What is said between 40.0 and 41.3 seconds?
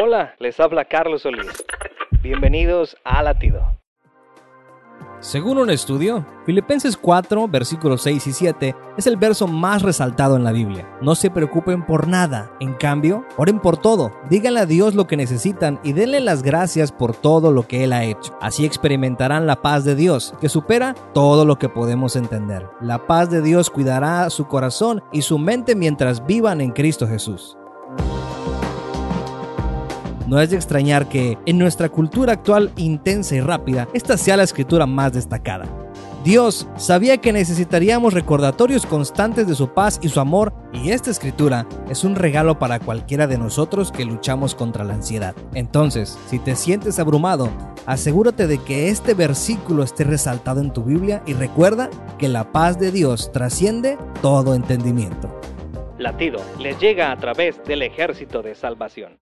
y su amor, y esta